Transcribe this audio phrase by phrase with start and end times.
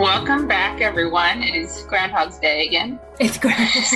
[0.00, 1.42] Welcome back, everyone.
[1.42, 2.98] It is Groundhog's Day again.
[3.18, 3.92] It's Groundhog's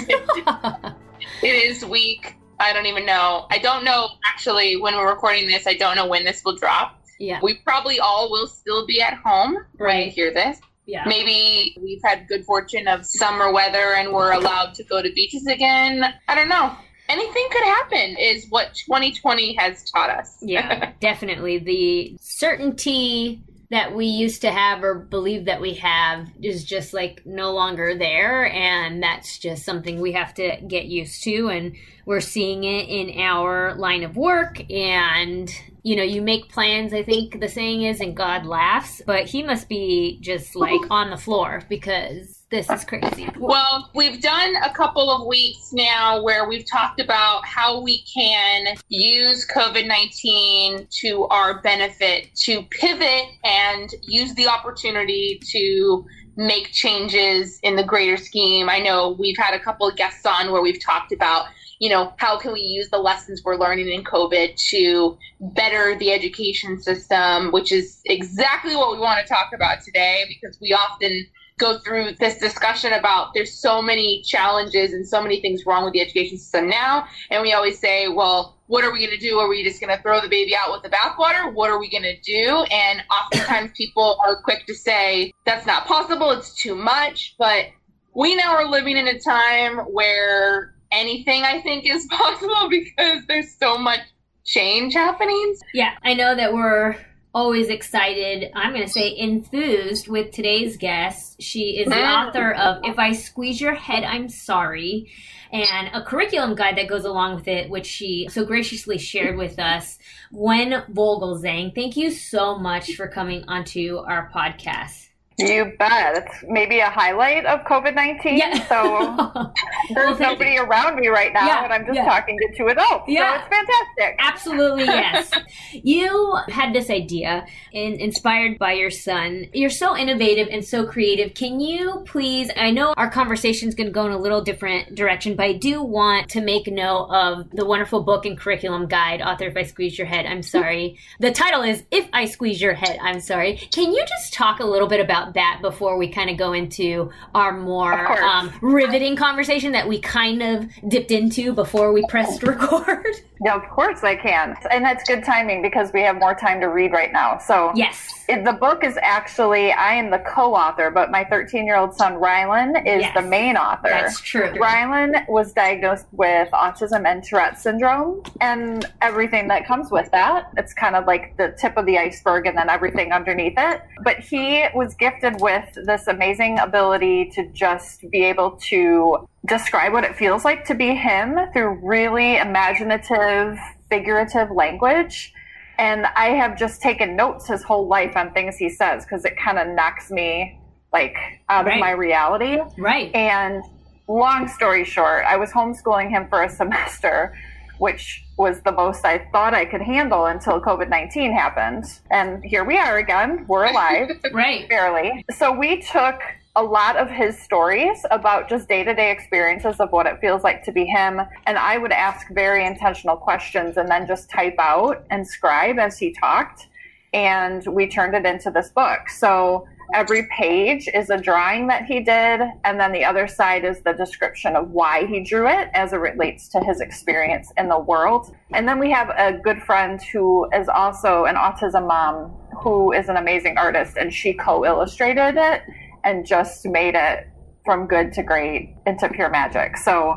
[1.43, 3.47] It is week, I don't even know.
[3.51, 7.03] I don't know, actually, when we're recording this, I don't know when this will drop.
[7.19, 7.41] Yeah.
[7.43, 10.05] We probably all will still be at home when Right.
[10.07, 10.59] you hear this.
[10.85, 11.05] Yeah.
[11.07, 15.47] Maybe we've had good fortune of summer weather and we're allowed to go to beaches
[15.47, 16.05] again.
[16.29, 16.77] I don't know.
[17.09, 20.37] Anything could happen, is what 2020 has taught us.
[20.43, 21.57] Yeah, definitely.
[21.59, 23.43] The certainty
[23.75, 27.97] that we used to have or believe that we have is just like no longer
[27.97, 28.47] there.
[28.53, 31.49] And that's just something we have to get used to.
[31.49, 31.77] And
[32.07, 34.63] we're seeing it in our line of work.
[34.71, 39.03] And, you know, you make plans, I think the saying is, and God laughs.
[39.05, 40.95] But he must be just like oh.
[40.95, 43.29] on the floor because this is crazy.
[43.37, 48.77] Well, we've done a couple of weeks now where we've talked about how we can
[48.89, 57.59] use COVID 19 to our benefit to pivot and use the opportunity to make changes
[57.65, 58.69] in the greater scheme.
[58.69, 61.47] I know we've had a couple of guests on where we've talked about,
[61.81, 66.13] you know, how can we use the lessons we're learning in COVID to better the
[66.13, 71.27] education system, which is exactly what we want to talk about today because we often
[71.59, 75.93] go through this discussion about there's so many challenges and so many things wrong with
[75.93, 77.07] the education system now.
[77.31, 79.39] And we always say, well, what are we going to do?
[79.39, 81.53] Are we just going to throw the baby out with the bathwater?
[81.53, 82.65] What are we going to do?
[82.71, 86.31] And oftentimes people are quick to say, that's not possible.
[86.33, 87.37] It's too much.
[87.39, 87.67] But
[88.15, 93.55] we now are living in a time where anything I think is possible because there's
[93.57, 94.01] so much
[94.45, 95.55] change happening.
[95.73, 96.97] Yeah, I know that we're
[97.35, 98.51] always excited.
[98.55, 101.43] I'm going to say enthused with today's guest.
[101.43, 105.11] She is the author of If I Squeeze Your Head, I'm Sorry,
[105.53, 109.59] and a curriculum guide that goes along with it, which she so graciously shared with
[109.59, 109.99] us.
[110.33, 115.09] Gwen Vogelzang, thank you so much for coming onto our podcast.
[115.37, 116.17] You bet.
[116.17, 118.41] It's maybe a highlight of COVID 19.
[118.69, 119.53] So
[119.95, 122.05] there's thank nobody around me right now, Yeah, and I'm just yeah.
[122.05, 123.05] talking to two adults.
[123.09, 123.33] Yeah.
[123.33, 124.17] So it's fantastic.
[124.21, 125.31] Absolutely, yes.
[125.73, 129.47] you had this idea in, inspired by your son.
[129.53, 131.35] You're so innovative and so creative.
[131.35, 132.51] Can you please?
[132.57, 135.55] I know our conversation is going to go in a little different direction, but I
[135.55, 139.63] do want to make note of the wonderful book and curriculum guide, author If I
[139.65, 140.99] Squeeze Your Head, I'm Sorry.
[141.19, 143.57] The title is If I Squeeze Your Head, I'm Sorry.
[143.73, 147.11] Can you just talk a little bit about that before we kind of go into
[147.35, 153.07] our more um, riveting conversation that we kind of dipped into before we pressed record?
[153.45, 154.57] Yeah, of course I can.
[154.71, 157.39] And that's good timing because we have more time to read right now.
[157.39, 158.24] So Yes.
[158.29, 161.95] It- the book is actually, I am the co author, but my 13 year old
[161.95, 163.15] son, Rylan, is Yes.
[163.15, 163.89] the main author.
[163.89, 164.51] That's true.
[164.53, 170.49] Rylan was diagnosed with autism and Tourette syndrome and everything that comes with that.
[170.57, 173.83] It's kind of like the tip of the iceberg and then everything underneath it.
[174.03, 180.05] But he was gifted with this amazing ability to just be able to describe what
[180.05, 183.59] it feels like to be him through really imaginative,
[183.91, 185.33] figurative language.
[185.79, 189.37] And I have just taken notes his whole life on things he says because it
[189.37, 190.59] kind of knocks me
[190.93, 191.17] like
[191.49, 191.75] out Right.
[191.75, 192.59] of my reality.
[192.79, 193.15] Right.
[193.15, 193.63] And
[194.09, 197.37] long story short, I was homeschooling him for a semester,
[197.79, 201.85] which was the most I thought I could handle until COVID 19 happened.
[202.11, 203.45] And here we are again.
[203.49, 204.69] We're alive, Right.
[204.69, 205.25] barely.
[205.37, 206.21] So we took
[206.57, 210.45] a lot of his stories about just day to day experiences of what it feels
[210.45, 211.21] like to be him.
[211.47, 215.99] And I would ask very intentional questions and then just type out and scribe as
[215.99, 216.69] he talked.
[217.13, 219.09] And we turned it into this book.
[219.09, 222.41] So every page is a drawing that he did.
[222.65, 225.97] And then the other side is the description of why he drew it as it
[225.97, 228.35] relates to his experience in the world.
[228.53, 233.09] And then we have a good friend who is also an autism mom who is
[233.09, 235.63] an amazing artist and she co illustrated it
[236.05, 237.27] and just made it
[237.65, 239.77] from good to great into pure magic.
[239.79, 240.17] So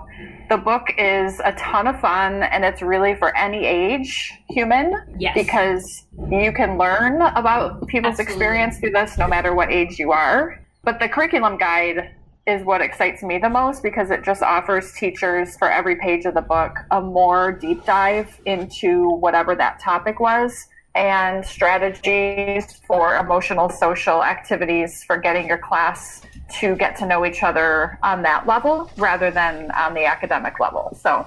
[0.50, 5.34] the book is a ton of fun and it's really for any age human Yes.
[5.34, 8.34] because you can learn about people's Absolutely.
[8.34, 10.60] experience through this no matter what age you are.
[10.84, 12.14] But the curriculum guide
[12.46, 16.34] is what excites me the most because it just offers teachers for every page of
[16.34, 20.68] the book a more deep dive into whatever that topic was
[20.98, 26.24] and strategies for emotional social activities for getting your class
[26.60, 30.98] to get to know each other on that level rather than on the academic level.
[31.00, 31.26] So,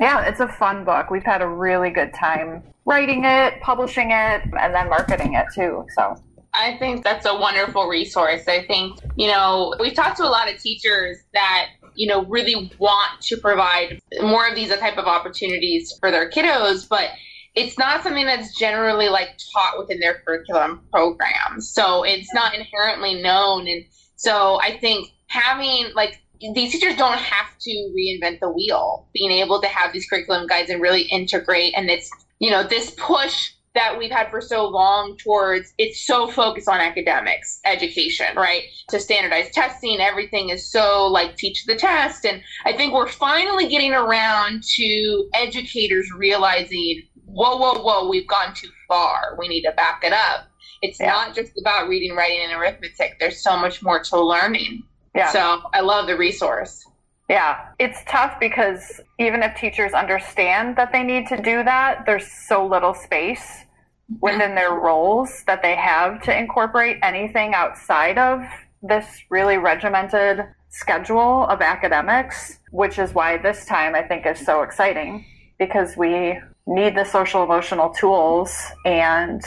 [0.00, 1.10] yeah, it's a fun book.
[1.10, 5.86] We've had a really good time writing it, publishing it, and then marketing it too.
[5.94, 6.16] So,
[6.52, 8.48] I think that's a wonderful resource.
[8.48, 12.72] I think, you know, we've talked to a lot of teachers that, you know, really
[12.78, 17.10] want to provide more of these type of opportunities for their kiddos, but
[17.54, 21.70] it's not something that's generally like taught within their curriculum programs.
[21.70, 23.68] So it's not inherently known.
[23.68, 23.84] And
[24.16, 26.20] so I think having like
[26.54, 30.70] these teachers don't have to reinvent the wheel, being able to have these curriculum guides
[30.70, 31.74] and really integrate.
[31.76, 32.10] And it's,
[32.40, 36.80] you know, this push that we've had for so long towards it's so focused on
[36.80, 42.72] academics education right to standardized testing everything is so like teach the test and i
[42.72, 49.36] think we're finally getting around to educators realizing whoa whoa whoa we've gone too far.
[49.38, 50.48] We need to back it up.
[50.82, 51.06] It's yeah.
[51.06, 53.16] not just about reading writing and arithmetic.
[53.18, 54.82] There's so much more to learning.
[55.14, 55.30] Yeah.
[55.30, 56.86] So i love the resource.
[57.28, 62.30] Yeah, it's tough because even if teachers understand that they need to do that, there's
[62.46, 63.64] so little space
[64.20, 68.42] within their roles that they have to incorporate anything outside of
[68.82, 74.62] this really regimented schedule of academics, which is why this time I think is so
[74.62, 75.24] exciting
[75.58, 79.42] because we need the social emotional tools and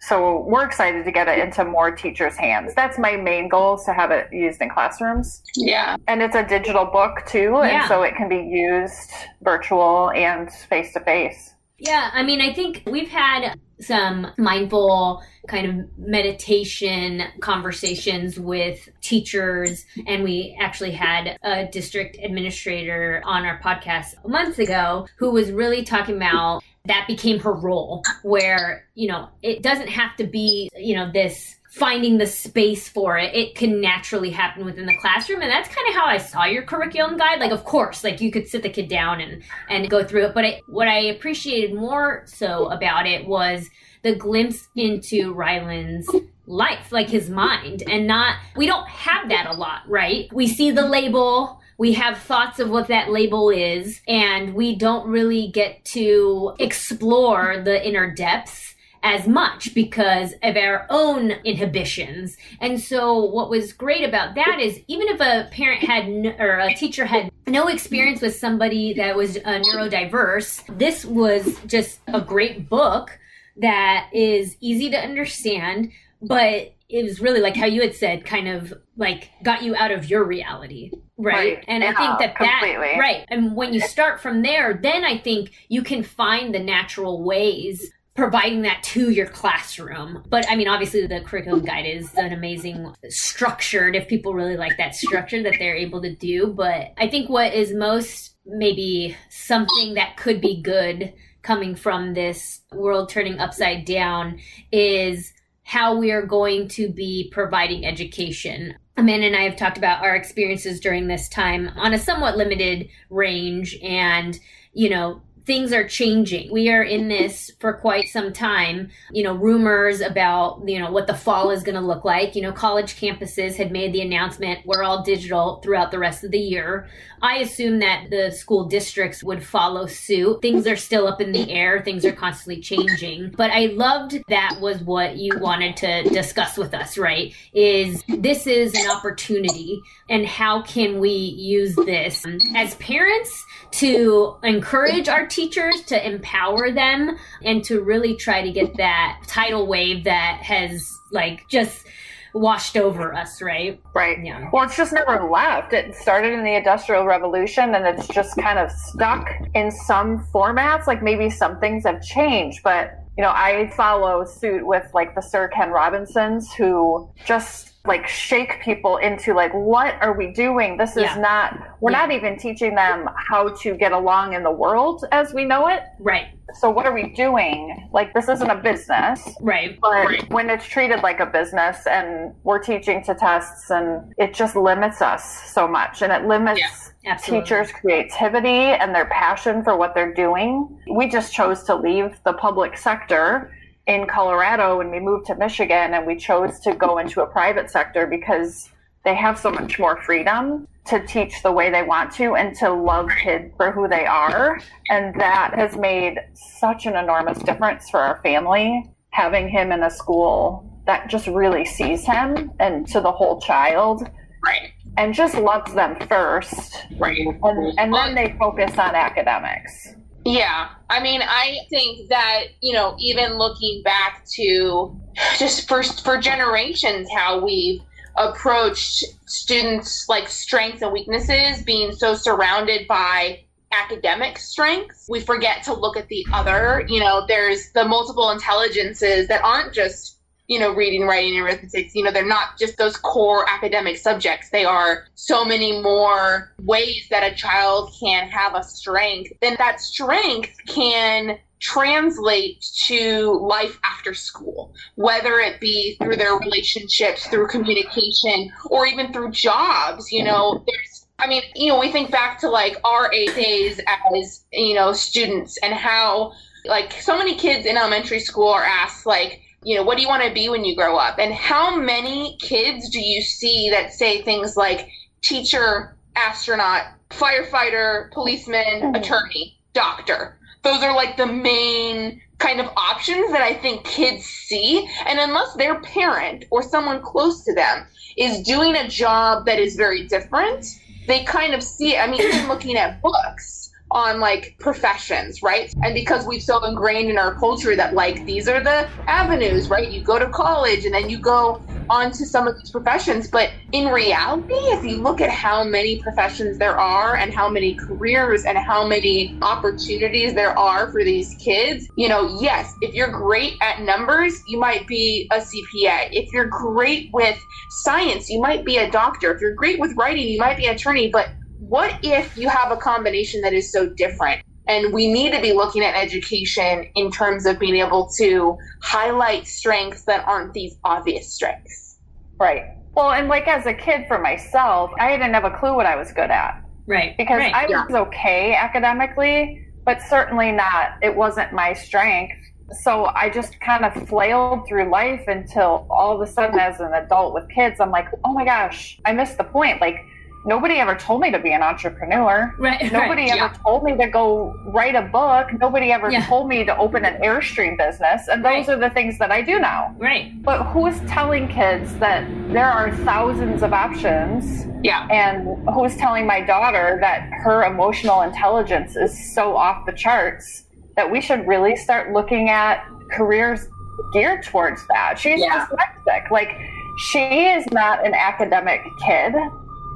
[0.00, 2.72] so we're excited to get it into more teachers' hands.
[2.74, 5.42] That's my main goal is to have it used in classrooms.
[5.56, 5.96] Yeah.
[6.06, 7.80] And it's a digital book too, yeah.
[7.80, 9.10] and so it can be used
[9.42, 11.54] virtual and face to face.
[11.78, 19.86] Yeah, I mean, I think we've had some mindful kind of meditation conversations with teachers
[20.06, 25.84] and we actually had a district administrator on our podcast months ago who was really
[25.84, 30.96] talking about that became her role where you know it doesn't have to be you
[30.96, 35.50] know this finding the space for it it can naturally happen within the classroom and
[35.50, 37.40] that's kind of how i saw your curriculum guide.
[37.40, 40.34] Like of course like you could sit the kid down and and go through it
[40.34, 43.68] but I, what i appreciated more so about it was
[44.02, 46.08] the glimpse into rylan's
[46.46, 50.32] life like his mind and not we don't have that a lot right?
[50.32, 55.06] We see the label we have thoughts of what that label is, and we don't
[55.06, 62.36] really get to explore the inner depths as much because of our own inhibitions.
[62.60, 66.58] And so what was great about that is even if a parent had no, or
[66.58, 72.20] a teacher had no experience with somebody that was uh, neurodiverse, this was just a
[72.20, 73.18] great book
[73.56, 75.90] that is easy to understand,
[76.22, 79.90] but it was really like how you had said, kind of like got you out
[79.90, 80.90] of your reality.
[81.18, 81.34] Right.
[81.34, 81.64] right.
[81.68, 82.92] And yeah, I think that completely.
[82.92, 83.24] that, right.
[83.28, 87.92] And when you start from there, then I think you can find the natural ways
[88.18, 90.24] providing that to your classroom.
[90.28, 94.76] But I mean, obviously, the curriculum guide is an amazing structured, if people really like
[94.76, 96.48] that structure that they're able to do.
[96.48, 101.12] But I think what is most maybe something that could be good
[101.42, 104.40] coming from this world turning upside down
[104.72, 105.32] is
[105.62, 108.74] how we are going to be providing education.
[108.96, 112.88] Amanda and I have talked about our experiences during this time on a somewhat limited
[113.10, 114.40] range and,
[114.72, 116.52] you know, things are changing.
[116.52, 118.90] We are in this for quite some time.
[119.10, 122.36] You know, rumors about, you know, what the fall is going to look like.
[122.36, 126.32] You know, college campuses had made the announcement we're all digital throughout the rest of
[126.32, 126.86] the year.
[127.22, 130.42] I assume that the school districts would follow suit.
[130.42, 133.34] Things are still up in the air, things are constantly changing.
[133.36, 137.34] But I loved that was what you wanted to discuss with us, right?
[137.52, 145.08] Is this is an opportunity and how can we use this as parents to encourage
[145.08, 150.40] our teachers, to empower them, and to really try to get that tidal wave that
[150.42, 151.86] has like just
[152.34, 153.80] washed over us, right?
[153.94, 154.18] Right.
[154.24, 154.48] Yeah.
[154.52, 155.72] Well, it's just never left.
[155.72, 160.86] It started in the Industrial Revolution and it's just kind of stuck in some formats.
[160.86, 165.20] Like maybe some things have changed, but you know, I follow suit with like the
[165.20, 170.76] Sir Ken Robinsons who just like shake people into like what are we doing?
[170.76, 171.18] This is yeah.
[171.18, 171.98] not we're yeah.
[171.98, 175.82] not even teaching them how to get along in the world as we know it.
[175.98, 176.28] Right.
[176.54, 177.88] So what are we doing?
[177.92, 179.28] Like this isn't a business.
[179.40, 179.78] Right.
[179.80, 180.30] But right.
[180.30, 185.02] when it's treated like a business and we're teaching to tests and it just limits
[185.02, 190.12] us so much and it limits yeah, teachers creativity and their passion for what they're
[190.12, 193.52] doing we just chose to leave the public sector
[193.88, 197.70] in Colorado when we moved to Michigan and we chose to go into a private
[197.70, 198.68] sector because
[199.04, 202.70] they have so much more freedom to teach the way they want to and to
[202.70, 204.60] love kids for who they are.
[204.90, 209.90] And that has made such an enormous difference for our family having him in a
[209.90, 214.08] school that just really sees him and to the whole child
[214.44, 214.70] Right.
[214.98, 216.86] and just loves them first.
[216.98, 217.26] Right.
[217.42, 219.94] And, and then they focus on academics.
[220.24, 220.68] Yeah.
[220.90, 224.96] I mean, I think that, you know, even looking back to
[225.38, 227.80] just for, for generations, how we've
[228.18, 233.40] approached students like strengths and weaknesses being so surrounded by
[233.72, 239.28] academic strengths we forget to look at the other you know there's the multiple intelligences
[239.28, 240.17] that aren't just
[240.48, 244.50] you know reading writing and arithmetic you know they're not just those core academic subjects
[244.50, 249.80] they are so many more ways that a child can have a strength then that
[249.80, 258.50] strength can translate to life after school, whether it be through their relationships, through communication,
[258.66, 260.12] or even through jobs.
[260.12, 263.80] You know, there's I mean, you know, we think back to like our eight days
[264.14, 266.32] as, you know, students and how
[266.64, 270.08] like so many kids in elementary school are asked like, you know, what do you
[270.08, 271.18] want to be when you grow up?
[271.18, 274.88] And how many kids do you see that say things like
[275.22, 278.94] teacher, astronaut, firefighter, policeman, hmm.
[278.94, 280.38] attorney, doctor?
[280.62, 284.88] those are like the main kind of options that I think kids see.
[285.06, 287.86] And unless their parent or someone close to them
[288.16, 290.66] is doing a job that is very different,
[291.06, 292.00] they kind of see it.
[292.00, 293.57] I mean, even looking at books
[293.92, 295.70] on like professions, right?
[295.82, 299.90] And because we've so ingrained in our culture that like these are the avenues, right?
[299.90, 303.28] You go to college and then you go on to some of these professions.
[303.30, 307.76] But in reality, if you look at how many professions there are and how many
[307.88, 313.10] careers and how many opportunities there are for these kids, you know, yes, if you're
[313.12, 316.08] great at numbers, you might be a CPA.
[316.12, 317.38] If you're great with
[317.70, 319.32] science, you might be a doctor.
[319.34, 321.10] If you're great with writing, you might be an attorney.
[321.12, 321.28] But
[321.68, 324.42] what if you have a combination that is so different?
[324.66, 329.46] And we need to be looking at education in terms of being able to highlight
[329.46, 331.98] strengths that aren't these obvious strengths.
[332.38, 332.64] Right.
[332.94, 335.96] Well, and like as a kid for myself, I didn't have a clue what I
[335.96, 337.16] was good at Right.
[337.16, 337.54] because right.
[337.54, 337.84] I yeah.
[337.84, 342.34] was okay academically, but certainly not, it wasn't my strength.
[342.82, 346.92] So I just kind of flailed through life until all of a sudden, as an
[346.92, 349.80] adult with kids, I'm like, oh my gosh, I missed the point.
[349.80, 350.04] Like,
[350.48, 352.54] nobody ever told me to be an entrepreneur.
[352.58, 352.90] right.
[352.90, 353.40] Nobody right.
[353.42, 355.46] ever told me to go write a book.
[355.60, 356.24] Nobody ever Yeah.
[356.26, 358.26] told me to open an Airstream business.
[358.28, 358.70] And those Right.
[358.70, 359.94] are the things that I do now.
[359.98, 360.32] Right.
[360.42, 364.66] But who's telling kids that there are thousands of options?
[364.82, 365.06] Yeah.
[365.10, 370.64] And who's telling my daughter that her emotional intelligence is so off the charts
[370.96, 373.68] that we should really start looking at careers
[374.14, 375.18] geared towards that?
[375.18, 375.66] She's Yeah.
[375.66, 376.30] dyslexic.
[376.30, 376.56] Like,
[376.96, 379.34] she is not an academic kid,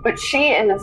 [0.02, 0.82] but she is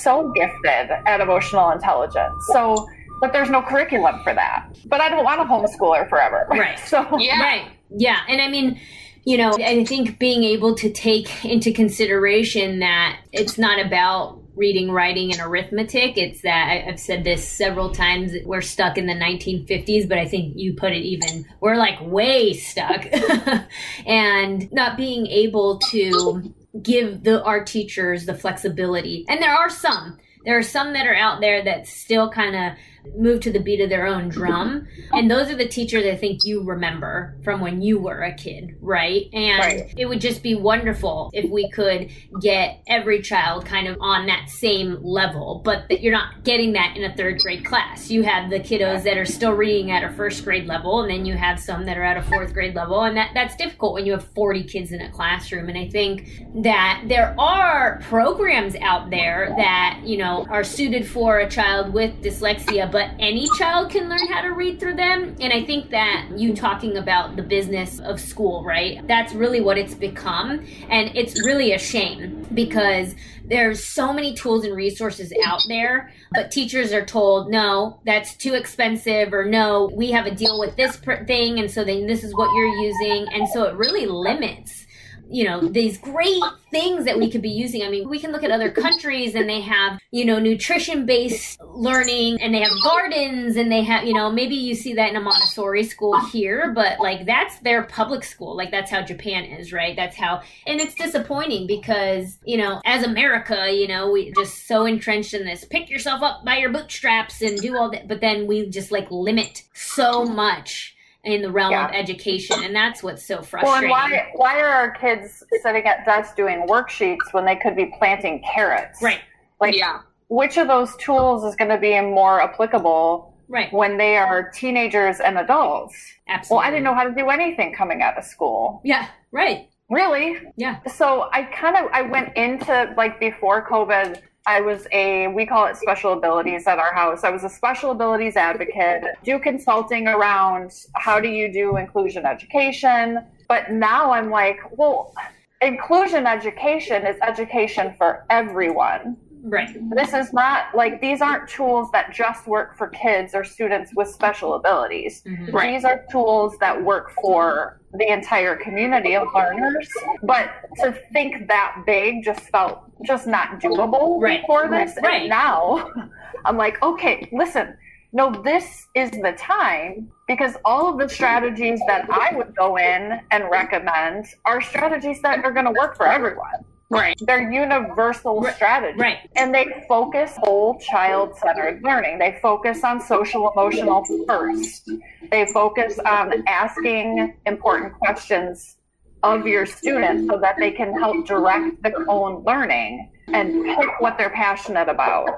[0.00, 2.34] so gifted at emotional intelligence.
[2.52, 2.86] So,
[3.20, 4.68] but there's no curriculum for that.
[4.86, 6.46] But I don't want to homeschool her forever.
[6.50, 6.78] Right.
[6.80, 7.40] So, Yeah.
[7.40, 7.70] Right.
[7.90, 8.18] Yeah.
[8.28, 8.80] And I mean,
[9.24, 14.90] you know, I think being able to take into consideration that it's not about reading,
[14.90, 16.18] writing, and arithmetic.
[16.18, 18.32] It's that I- I've said this several times.
[18.44, 22.54] We're stuck in the 1950s, but I think you put it even, we're like way
[22.54, 23.06] stuck.
[24.06, 29.24] and not being able to give the our teachers the flexibility.
[29.28, 30.18] And there are some.
[30.44, 32.78] There are some that are out there that still kind of
[33.16, 34.86] move to the beat of their own drum.
[35.12, 38.76] And those are the teachers I think you remember from when you were a kid,
[38.80, 39.26] right?
[39.32, 39.94] And Right.
[39.96, 44.48] it would just be wonderful if we could get every child kind of on that
[44.48, 48.10] same level, but that you're not getting that in a third grade class.
[48.10, 51.24] You have the kiddos that are still reading at a first grade level, and then
[51.24, 54.06] you have some that are at a fourth grade level, and that, that's difficult when
[54.06, 55.68] you have 40 kids in a classroom.
[55.68, 61.38] And I think that there are programs out there that, you know, are suited for
[61.38, 65.36] a child with dyslexia, but any child can learn how to read through them.
[65.40, 69.06] And I think that you talking about the business of school, right?
[69.06, 70.66] That's really what it's become.
[70.88, 73.14] And it's really a shame because
[73.44, 78.54] there's so many tools and resources out there, but teachers are told, no, that's too
[78.54, 82.34] expensive, or no, we have a deal with this thing, and so then this is
[82.34, 83.26] what you're using.
[83.32, 84.86] And so it really limits
[85.30, 87.82] you know these great things that we could be using.
[87.82, 91.60] I mean we can look at other countries and they have you know nutrition based
[91.62, 95.16] learning and they have gardens and they have you know maybe you see that in
[95.16, 98.56] a montessori school here but like that's their public school.
[98.56, 99.96] Like that's how japan is right?
[99.96, 104.86] That's how and it's disappointing because you know as america you know we just so
[104.86, 108.46] entrenched in this pick yourself up by your bootstraps and do all that but then
[108.46, 110.96] we just like limit so much
[111.32, 114.68] in the realm of education and that's what's so frustrating Well, and why why are
[114.68, 119.02] our kids sitting at desks doing worksheets when they could be planting carrots?
[119.02, 119.20] right
[119.60, 120.00] Like, yeah.
[120.28, 123.72] which of those tools is going to be more applicable Right.
[123.72, 125.96] when they are teenagers and adults.
[126.28, 126.54] Absolutely.
[126.58, 128.82] Well, I didn't know how to do anything coming out of school.
[128.84, 129.08] Yeah.
[129.32, 129.70] Right.
[129.88, 130.36] Really?
[130.56, 130.80] Yeah.
[130.86, 134.20] So I kind of I went into like before COVID.
[134.48, 137.22] I was a we call it special abilities at our house.
[137.22, 139.04] I was a special abilities advocate.
[139.22, 143.26] Do consulting around how do you do inclusion education.
[143.46, 145.14] But now I'm like, well,
[145.60, 149.18] inclusion education is education for everyone.
[149.42, 149.68] Right.
[149.94, 154.08] This is not like these aren't tools that just work for kids or students with
[154.08, 155.22] special abilities.
[155.26, 155.52] Mhm.
[155.52, 155.72] Right.
[155.74, 159.88] These are tools that work for the entire community of learners.
[160.22, 164.42] But to think that big just felt just not doable Right.
[164.46, 164.98] for this.
[165.02, 165.22] Right.
[165.22, 165.90] And now
[166.44, 167.76] I'm like, okay, listen,
[168.12, 173.20] no, this is the time because all of the strategies that I would go in
[173.30, 176.64] and recommend are strategies that are going to work for everyone.
[176.90, 177.16] Right.
[177.20, 178.54] They're universal Right.
[178.54, 178.98] strategies.
[179.00, 179.18] Right.
[179.36, 182.18] And they focus whole child centered learning.
[182.18, 184.90] They focus on social emotional first.
[185.30, 188.76] They focus on asking important questions
[189.22, 194.16] of your students so that they can help direct their own learning and pick what
[194.16, 195.28] they're passionate about.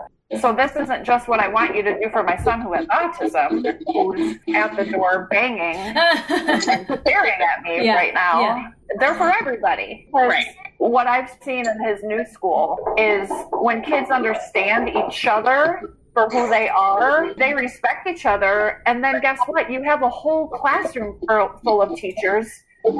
[0.40, 2.86] So this isn't just what I want you to do for my son who has
[2.86, 8.40] autism, who's at the door banging and staring at me Yeah, right now.
[8.40, 8.68] yeah.
[9.00, 10.08] They're for everybody.
[10.12, 10.46] Right.
[10.80, 16.48] What I've seen in his new school is when kids understand each other for who
[16.48, 19.70] they are, they respect each other, and then guess what?
[19.70, 21.20] You have a whole classroom
[21.62, 22.50] full of teachers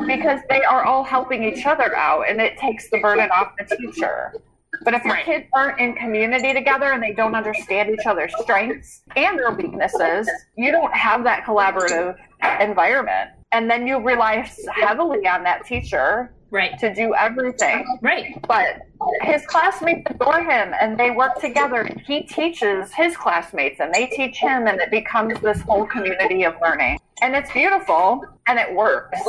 [0.06, 3.75] because they are all helping each other out, and it takes the burden off the
[3.75, 4.34] teacher.
[4.84, 5.25] But if your Right.
[5.25, 10.30] kids aren't in community together and they don't understand each other's strengths and their weaknesses,
[10.54, 12.14] you don't have that collaborative
[12.60, 13.30] environment.
[13.52, 16.78] And then you rely heavily on that teacher right.
[16.78, 17.85] to do everything.
[18.02, 18.40] Right.
[18.47, 18.87] But
[19.23, 21.88] his classmates adore him and they work together.
[22.04, 26.54] He teaches his classmates and they teach him, and it becomes this whole community of
[26.62, 26.99] learning.
[27.23, 29.21] And it's beautiful and it works.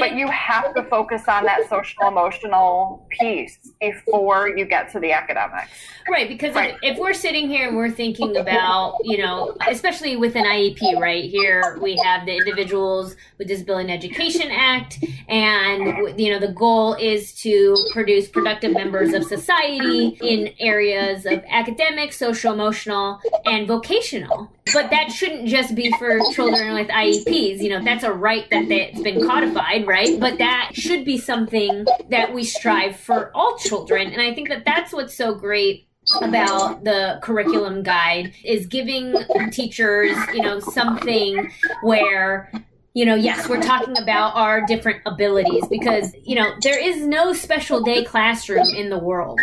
[0.00, 5.12] But you have to focus on that social emotional piece before you get to the
[5.12, 5.70] academics.
[6.08, 6.74] Right, because Right.
[6.82, 11.00] If, if we're sitting here and we're thinking about, you know, especially with an IEP,
[11.00, 11.24] right?
[11.24, 16.94] Here we have the Individuals with Disability and Education Act, and, you know, the goal
[16.94, 24.50] is to produce productive members of society in areas of academic, social, emotional, and vocational.
[24.72, 27.58] But that shouldn't just be for children with IEPs.
[27.58, 30.18] You know, that's a right that that's been codified, right?
[30.18, 34.12] But that should be something that we strive for all children.
[34.12, 35.86] And I think that that's what's so great
[36.20, 39.14] about the curriculum guide is giving
[39.52, 41.50] teachers, you know, something
[41.82, 42.50] where
[42.94, 47.32] you know, yes, we're talking about our different abilities because, you know, there is no
[47.32, 49.40] special day classroom in the world.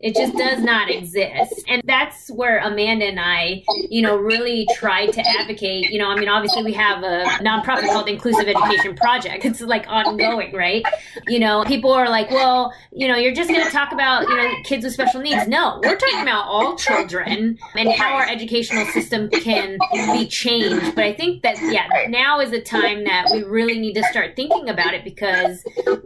[0.00, 1.64] It just does not exist.
[1.66, 5.90] And that's where Amanda and I, you know, really try to advocate.
[5.90, 9.44] You know, I mean, obviously we have a nonprofit called Inclusive Education Project.
[9.44, 10.84] It's like ongoing, right?
[11.26, 14.36] You know, people are like, well, you know, you're just going to talk about, you
[14.36, 15.48] know, kids with special needs.
[15.48, 19.78] No, we're talking about all children and how our educational system can
[20.12, 20.94] be changed.
[20.94, 24.36] But I think that, yeah, now is the time that we really need to start
[24.36, 25.64] thinking about it because,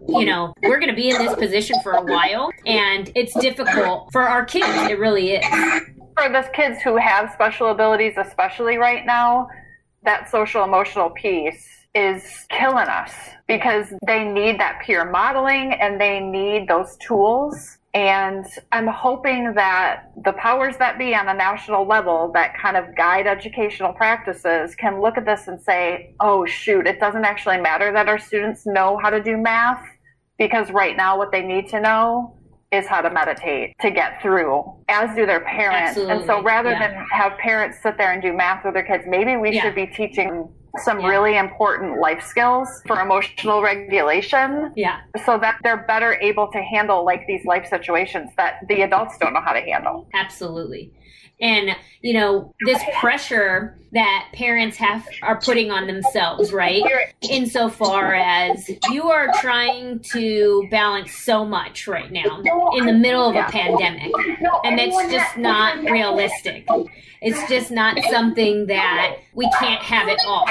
[0.08, 3.81] you know, we're going to be in this position for a while and it's difficult
[4.12, 4.90] for our kids.
[4.90, 5.44] It really is.
[6.16, 9.48] For those kids who have special abilities, especially right now,
[10.04, 13.12] that social emotional piece is killing us
[13.46, 17.78] because they need that peer modeling and they need those tools.
[17.94, 22.96] And I'm hoping that the powers that be on a national level that kind of
[22.96, 27.92] guide educational practices can look at this and say, oh, shoot, it doesn't actually matter
[27.92, 29.84] that our students know how to do math
[30.38, 32.34] because right now what they need to know
[32.72, 35.98] is how to meditate to get through, as do their parents.
[35.98, 36.88] And so rather yeah.
[36.88, 39.62] than have parents sit there and do math with their kids, maybe we Yeah.
[39.62, 41.08] should be teaching some Yeah.
[41.10, 45.00] really important life skills for emotional regulation Yeah.
[45.26, 49.34] so that they're better able to handle like these life situations that the adults don't
[49.34, 50.08] know how to handle.
[50.14, 50.90] Absolutely.
[51.42, 56.82] And you know, this pressure that parents have are putting on themselves, right?
[57.30, 62.42] Insofar as you are trying to balance so much right now
[62.74, 64.10] in the middle of a pandemic.
[64.64, 66.66] And it's just not realistic.
[67.20, 70.46] It's just not something that we can't have it all.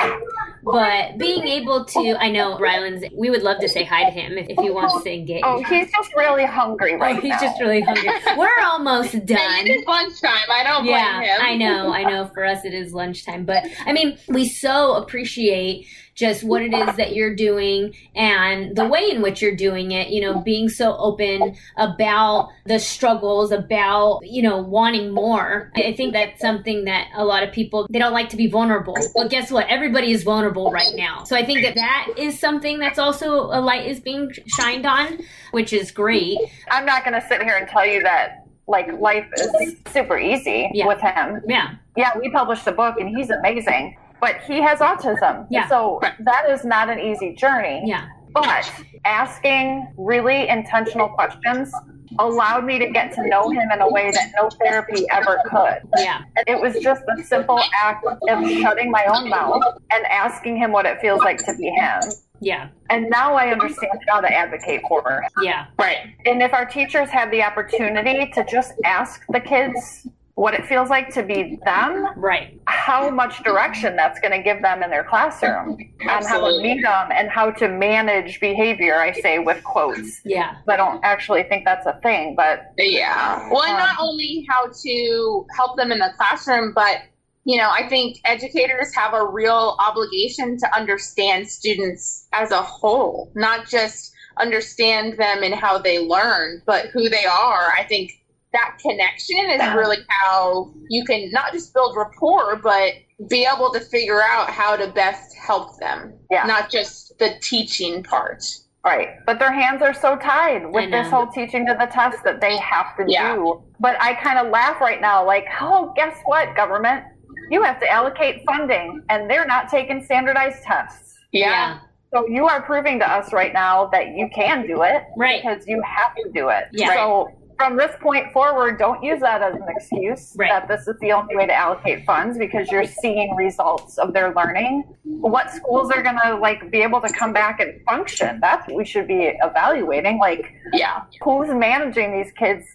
[0.63, 4.37] But being able to, I know Rylan's, we would love to say hi to him
[4.37, 5.41] if, if he wants to engage.
[5.43, 7.39] Oh, he's just really hungry right Oh, he's now.
[7.41, 8.09] just really hungry.
[8.37, 9.67] We're almost done.
[9.67, 10.31] is lunchtime.
[10.51, 11.41] I don't blame Yeah, him.
[11.41, 12.27] I know, I know.
[12.33, 16.95] For us, it is lunchtime, but I mean, we so appreciate just what it is
[16.97, 20.95] that you're doing and the way in which you're doing it, you know, being so
[20.97, 25.71] open about the struggles, about, you know, wanting more.
[25.75, 28.95] I think that's something that a lot of people, they don't like to be vulnerable.
[29.15, 29.67] But guess what?
[29.67, 31.23] Everybody is vulnerable right now.
[31.23, 35.19] So I think that that is something that's also a light is being shined on,
[35.51, 36.37] which is great.
[36.69, 39.25] I'm not going to sit here and tell you that like life
[39.61, 40.87] is super easy Yeah.
[40.87, 41.41] with him.
[41.47, 41.75] Yeah.
[41.97, 45.47] Yeah, we published a book and he's amazing, but he has autism.
[45.49, 45.67] Yeah.
[45.67, 47.81] So that is not an easy journey.
[47.85, 48.07] Yeah.
[48.33, 48.71] But
[49.03, 51.73] asking really intentional questions
[52.19, 55.79] allowed me to get to know him in a way that no therapy ever could.
[55.97, 56.21] Yeah.
[56.37, 60.71] And it was just the simple act of shutting my own mouth and asking him
[60.71, 62.01] what it feels like to be him.
[62.39, 62.69] Yeah.
[62.89, 65.23] And now I understand how to advocate for her.
[65.41, 65.67] Yeah.
[65.77, 66.15] Right.
[66.25, 70.07] And if our teachers have the opportunity to just ask the kids
[70.41, 72.59] what it feels like to be them, Right.
[72.65, 76.81] how much direction that's going to give them in their classroom and how to meet
[76.81, 80.19] them and how to manage behavior, I say with quotes.
[80.25, 80.55] Yeah.
[80.67, 83.47] I don't actually think that's a thing, but Yeah.
[83.51, 87.03] Well, and not um, only how to help them in the classroom, but
[87.43, 93.31] you know, I think educators have a real obligation to understand students as a whole,
[93.35, 97.73] not just understand them and how they learn, but who they are.
[97.77, 98.20] I think
[98.53, 102.93] that connection is really how you can not just build rapport, but
[103.29, 106.43] be able to figure out how to best help them, Yeah.
[106.45, 108.43] not just the teaching part.
[108.83, 109.09] Right.
[109.27, 112.57] But their hands are so tied with this whole teaching to the test that they
[112.57, 113.35] have to Yeah.
[113.35, 113.63] do.
[113.79, 117.05] But I kind of laugh right now, like, oh, guess what, government?
[117.51, 121.15] You have to allocate funding, and they're not taking standardized tests.
[121.31, 121.77] Yeah.
[122.13, 125.41] So you are proving to us right now that you can do it Right.
[125.43, 126.65] because you have to do it.
[126.71, 126.93] Yeah.
[126.93, 127.29] So
[127.61, 130.49] from this point forward, don't use that as an excuse Right.
[130.49, 134.33] that this is the only way to allocate funds because you're seeing results of their
[134.33, 134.83] learning.
[135.03, 138.39] What schools are going to like be able to come back and function?
[138.41, 140.17] That's what we should be evaluating.
[140.17, 141.01] Like Yeah.
[141.21, 142.65] who's managing these kids'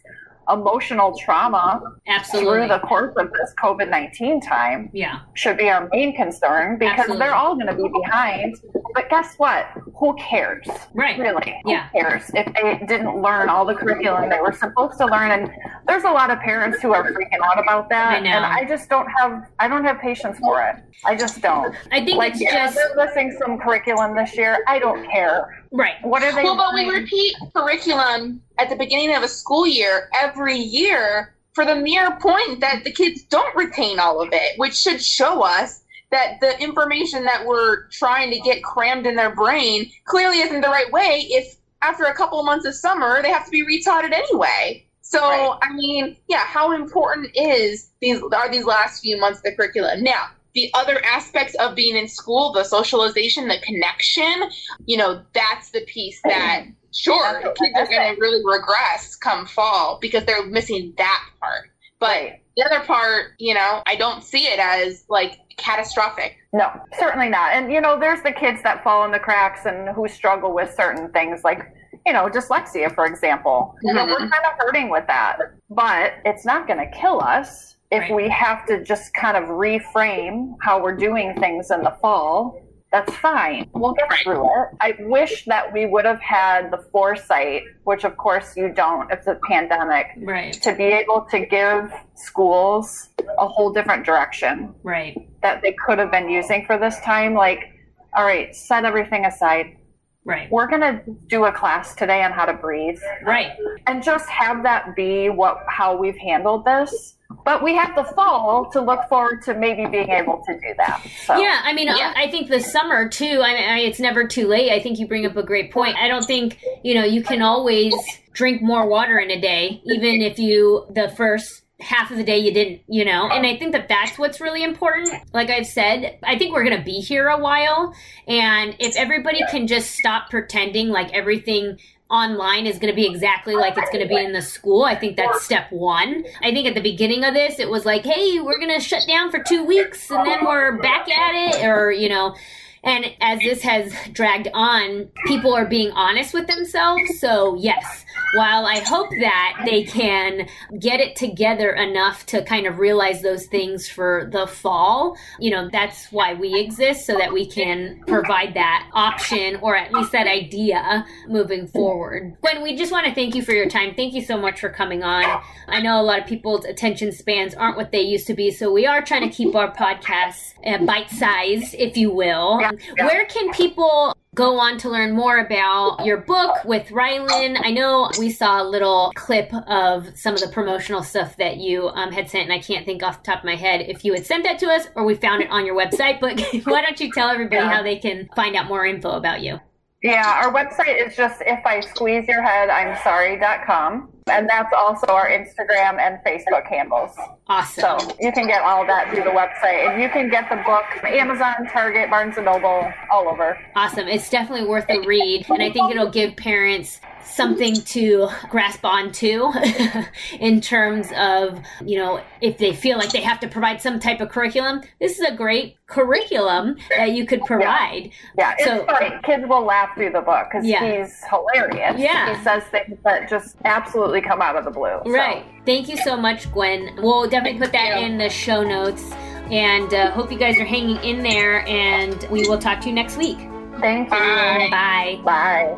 [0.49, 2.53] emotional trauma Absolutely.
[2.53, 5.18] through the course of this COVID 19 time yeah.
[5.35, 7.18] should be our main concern because Absolutely.
[7.27, 8.57] they're all going to be behind.
[8.94, 9.66] But guess what?
[9.98, 10.66] Who cares?
[10.92, 11.18] Right.
[11.18, 11.59] Really?
[11.64, 11.88] Who Yeah.
[11.88, 15.30] cares if they didn't learn all the curriculum they were supposed to learn?
[15.30, 15.50] And
[15.87, 18.16] there's a lot of parents who are freaking out about that.
[18.16, 18.30] I know.
[18.30, 20.76] And I just don't have I don't have patience for it.
[21.06, 21.74] I just don't.
[21.92, 24.59] I think Like it's yeah, just they're missing some curriculum this year.
[24.68, 25.64] I don't care.
[25.72, 25.94] right.
[26.02, 30.09] What are they Well, but we repeat curriculum at the beginning of a school year
[30.14, 34.74] every year for the mere point that the kids don't retain all of it, which
[34.76, 39.90] should show us that the information that we're trying to get crammed in their brain
[40.04, 43.44] clearly isn't the right way if after a couple of months of summer they have
[43.44, 44.84] to be retaught it anyway.
[45.02, 45.58] So Right.
[45.62, 50.02] I mean, yeah, how important is these are these last few months of the curriculum?
[50.02, 54.50] Now, the other aspects of being in school, the socialization, the connection,
[54.86, 56.64] you know, that's the piece that
[56.94, 61.70] sure kids are going to really regress come fall because they're missing that part.
[62.00, 62.40] But Right.
[62.56, 66.36] The other part, you know, I don't see it as like catastrophic.
[66.52, 67.52] No, certainly not.
[67.52, 70.74] And you know, there's the kids that fall in the cracks and who struggle with
[70.74, 71.60] certain things like,
[72.06, 73.74] you know, dyslexia, for example.
[73.82, 74.30] You know, we're Mhm.
[74.30, 75.38] kind of hurting with that.
[75.70, 78.14] But it's not going to kill us if Right.
[78.14, 82.58] we have to just kind of reframe how we're doing things in the fall.
[82.92, 83.68] That's fine.
[83.75, 84.68] We'll get through it.
[84.81, 89.27] I wish that we would have had the foresight, which of course you don't, it's
[89.27, 90.53] a pandemic, Right.
[90.62, 95.29] to be able to give schools a whole different direction Right.
[95.42, 97.72] that they could have been using for this time like
[98.16, 99.77] all right set everything aside
[100.26, 100.50] Right.
[100.50, 103.52] we're going to do a class today on how to breathe Right.
[103.86, 108.68] and just have that be what how we've handled this but we have the fall
[108.72, 112.12] to look forward to maybe being able to do that so Yeah, I mean, Yeah.
[112.16, 113.40] I, I think the summer too.
[113.42, 114.70] I mean, I, it's never too late.
[114.72, 115.96] I think you bring up a great point.
[115.96, 117.94] I don't think you know you can always
[118.32, 122.38] drink more water in a day, even if you the first half of the day
[122.38, 123.28] you didn't, you know.
[123.28, 125.12] And I think that that's what's really important.
[125.32, 127.94] Like I've said, I think we're gonna be here a while,
[128.26, 133.54] and if everybody can just stop pretending like everything online is going to be exactly
[133.54, 134.84] like it's going to be in the school.
[134.84, 136.24] I think that's step one.
[136.40, 139.06] I think at the beginning of this, it was like, hey, we're going to shut
[139.08, 142.36] down for two weeks and then we're back at it, or, you know.
[142.84, 147.18] And as this has dragged on, people are being honest with themselves.
[147.18, 152.78] So, yes, while I hope that they can get it together enough to kind of
[152.78, 157.46] realize those things for the fall, you know, that's why we exist so that we
[157.46, 162.36] can provide that option or at least that idea moving forward.
[162.40, 163.94] Gwen, we just want to thank you for your time.
[163.94, 165.42] Thank you so much for coming on.
[165.68, 168.72] I know a lot of people's attention spans aren't what they used to be, so
[168.72, 172.60] we are trying to keep our podcasts uh, bite sized, if you will.
[172.78, 173.06] Yeah, yeah.
[173.06, 177.58] Where can people go on to learn more about your book with Rylan.
[177.64, 181.88] I know we saw a little clip of some of the promotional stuff that you
[181.88, 184.12] um, had sent, and I can't think off the top of my head if you
[184.12, 186.20] had sent that to us or we found it on your website.
[186.20, 187.72] But why don't you tell everybody Yeah.
[187.72, 189.58] how they can find out more info about you?
[190.02, 194.10] Yeah, our website is just if I squeeze your head, I'm sorry.com.
[194.28, 197.16] And that's also our Instagram and Facebook handles.
[197.48, 198.00] Awesome.
[198.00, 199.88] So you can get all that through the website.
[199.92, 203.59] And you can get the book Amazon, Target, Barnes and Noble, all over.
[203.76, 204.09] Awesome.
[204.09, 205.46] It's definitely worth a read.
[205.48, 209.50] And I think it'll give parents something to grasp onto
[210.40, 214.20] in terms of, you know, if they feel like they have to provide some type
[214.20, 218.11] of curriculum, this is a great curriculum that you could provide.
[218.38, 219.11] Yeah, it's So- funny.
[219.24, 220.85] Kids will laugh through the book because Yeah.
[221.02, 221.96] he's hilarious.
[221.98, 222.37] Yeah.
[222.37, 225.00] He says things that just absolutely come out of the blue.
[225.04, 225.44] So, Right.
[225.66, 226.96] Thank you so much, Gwen.
[227.02, 229.11] We'll definitely put that in the show notes.
[229.50, 231.66] And uh, hope you guys are hanging in there.
[231.66, 233.38] And we will talk to you next week.
[233.81, 234.11] Thank you.
[234.11, 234.68] Bye.
[234.70, 235.20] Bye.
[235.24, 235.76] Bye.